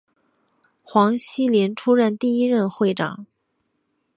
[0.81, 3.27] 黄锡麟出任第一任会长。